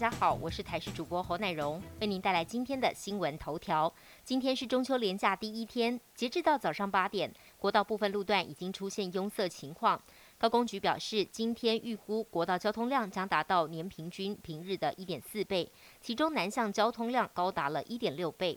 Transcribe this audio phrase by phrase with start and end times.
[0.00, 3.92] 大家好，我是台视主播侯乃荣，为您带来今天的新闻头条。
[4.22, 10.00] 今天是中秋连假第一天，截至到早上八点，国道部分路段已经出现拥塞情况。
[10.38, 15.68] 高工局表示，今天预估国道交通量将达到年平均平日的一点四倍，
[16.00, 18.56] 其中南向交通量高达了一点六倍。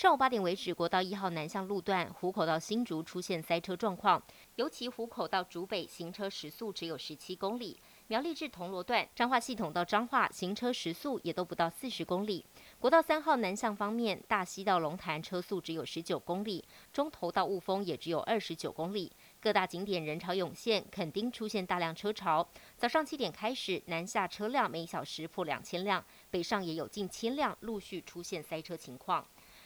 [0.00, 4.22] 上午八点为止，国道一号南向路段湖口到新竹出现塞车状况，
[4.54, 7.78] 尤其湖口到竹北行车时速只有十七公里。
[8.06, 12.42] 苗栗至铜锣段、彰化系统到彰化行车时速也都不到四十公里。
[12.78, 19.12] 国道三号南向方面，大溪到龙潭车速只有十九公里，中头到雾峰也只有二十九公里。
[19.38, 22.48] 各大景点人潮涌现，肯定出现大量车潮。
[22.78, 29.22] 早上七点开始，南下车辆每小时破两千辆，北上也有近千辆陆续出现塞车情况。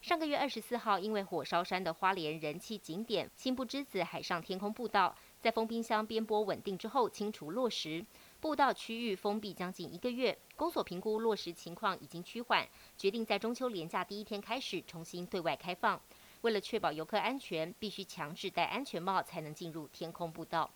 [0.00, 8.04] 上个月二十四号，因为火烧山的花莲人气景点青布之子海上天空步道，在封冰箱边坡稳定之后清除落石。
[8.40, 16.00] 步道区域封闭将近一个月，公所评估落实情况已经趋缓，决定在中秋连假第一天开始重新对外开放。
[16.42, 20.70] 为了确保游客安全，必须强制戴安全帽才能进入天空步道。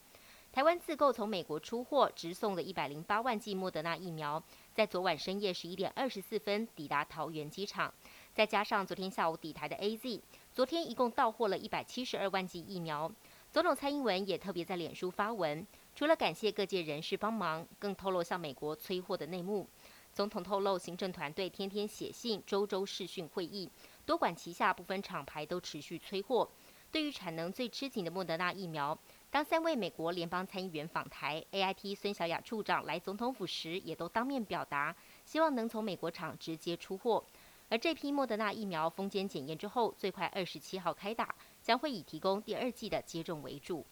[0.51, 4.43] 台湾自购从美国出货直送的一百零八万剂莫德纳疫苗，
[4.75, 7.95] 在昨晚深夜十一点二十四分抵达桃园机场，
[8.35, 13.13] 再加上昨天下午抵台的 A Z，昨天一共到货了一百七十二万剂疫苗。
[13.51, 15.67] 总统蔡英文也特别在脸书发文。
[15.95, 19.69] 除了感谢各界人士帮忙，更透露向美国催货的内幕。
[20.15, 23.69] 总统透露，行政团队天天写信、周周视讯会议，
[24.07, 26.49] 多管齐下，部分厂牌都持续催货。
[26.91, 28.99] 对于产能最吃紧的莫德纳疫苗，
[29.31, 34.95] 当三位美国联邦参议员访台，AIT 孙小雅处长来总统府时，也都当面表达，
[35.25, 37.23] 希望能从美国厂直接出货。
[37.73, 43.83] 而这批莫德纳疫苗封检检验之后，最快二十七号开打，将会以提供第二剂的接种为主。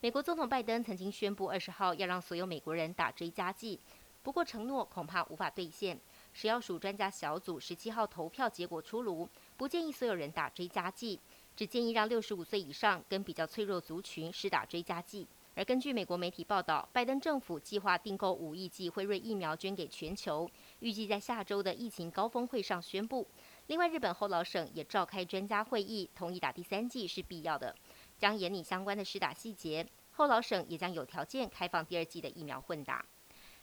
[0.00, 3.78] 美国总统拜登曾经宣布，二十号要让所有美国人打追加剂，
[4.22, 6.00] 不过承诺恐怕无法兑现。
[6.32, 9.28] 食药署专家小组十七号投票结果出炉，
[9.58, 11.20] 不建议所有人打追加剂，
[11.54, 15.28] 只建议让六十五岁以上跟比较脆弱族群施打追加剂。
[15.58, 20.48] 而根据美国媒体报道，拜登政府计划订购五亿剂辉瑞疫苗捐给全球，
[20.78, 23.26] 预计在下周的疫情高峰会上宣布。
[23.66, 27.74] 另外，日本后老省也召开专家会议，同意打第三剂是必要的。
[28.16, 33.04] 将严拟相关的施打细节，后老省也将有条件开放第二季的疫苗混打。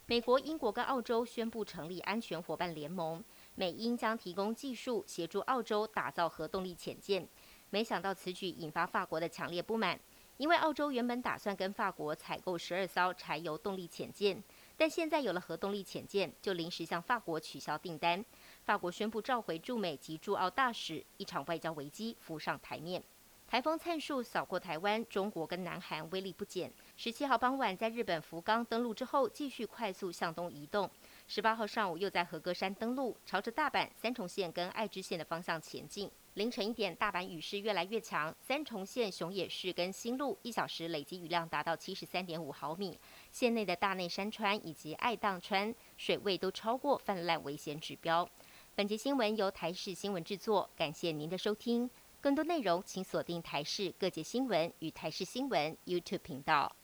[0.06, 3.24] 美国、英国跟澳洲宣布成立安全伙伴联盟，
[3.56, 7.26] 美英将提供技术协助澳洲打造核动力潜舰。
[7.70, 10.00] 没想到此举引发法国的强烈不满，
[10.38, 14.44] 因为澳洲原本打算跟法国采购十二艘柴油动力潜舰，
[14.76, 18.24] 但现在有了核动力潜舰，就临时向法国取消订单。
[18.64, 23.02] 法国宣布召回驻美及驻澳大使，一场外交危机浮上台面。
[23.48, 26.70] 台风灿树扫过台湾，中国跟南韩威力不减。
[26.98, 30.90] 十七号傍晚在日本福冈登陆之后，继续快速向东移动。
[31.28, 36.10] 十八号上午又在和歌山登陆，朝着大阪、三重县跟爱知县的方向前进。
[36.36, 43.00] 凌晨一点，大阪雨势越来越强，三重县熊野市跟新路一小时累积雨量达到七十三点五毫米，
[43.32, 48.30] 县内的大内山川以及爱宕川水位都超过泛滥危险指标。
[48.76, 51.90] 本节新闻由台视新闻制作，感谢您的收听。
[52.20, 56.76] 更多内容，请锁定台视各界新闻与台视新闻 YouTube 频道。